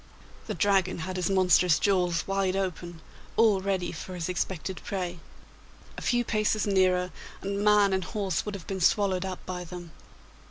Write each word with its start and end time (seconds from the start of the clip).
The 0.47 0.55
Dragon 0.55 0.97
had 1.05 1.15
his 1.15 1.29
monstrous 1.29 1.77
jaws 1.77 2.23
wide 2.25 2.55
open, 2.55 3.01
all 3.37 3.61
ready 3.61 3.91
for 3.91 4.15
his 4.15 4.29
expected 4.29 4.81
prey. 4.83 5.19
A 5.95 6.01
few 6.01 6.25
paces 6.25 6.65
nearer, 6.65 7.11
and 7.43 7.63
man 7.63 7.93
and 7.93 8.03
horse 8.03 8.43
would 8.43 8.55
have 8.55 8.65
been 8.65 8.81
swallowed 8.81 9.25
up 9.25 9.45
by 9.45 9.63
them! 9.63 9.91